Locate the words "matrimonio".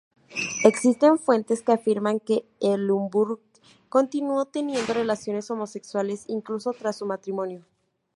7.05-7.63